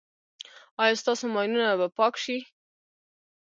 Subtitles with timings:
[0.81, 2.37] ایا ستاسو ماینونه به پاک شي؟